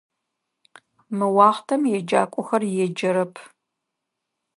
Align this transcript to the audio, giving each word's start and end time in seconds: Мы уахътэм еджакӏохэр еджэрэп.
Мы 1.17 1.27
уахътэм 1.35 1.81
еджакӏохэр 1.97 2.63
еджэрэп. 2.83 3.33